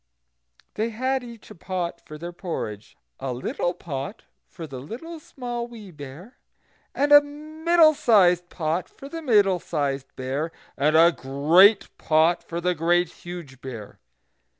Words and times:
They 0.73 0.89
had 0.89 1.23
each 1.23 1.51
a 1.51 1.53
pot 1.53 2.01
for 2.03 2.17
their 2.17 2.33
porridge, 2.33 2.97
a 3.19 3.31
little 3.33 3.75
pot 3.75 4.23
for 4.47 4.65
the 4.65 4.79
Little 4.79 5.19
Small 5.19 5.67
Wee 5.67 5.91
Bear, 5.91 6.39
and 6.95 7.11
a 7.11 7.21
middle 7.21 7.93
sized 7.93 8.49
pot 8.49 8.89
for 8.89 9.07
the 9.07 9.21
Middle 9.21 9.59
sized 9.59 10.15
Bear, 10.15 10.51
and 10.75 10.97
a 10.97 11.11
great 11.11 11.95
pot 11.99 12.43
for 12.43 12.59
the 12.59 12.73
Great 12.73 13.09
Huge 13.09 13.61
Bear. 13.61 13.99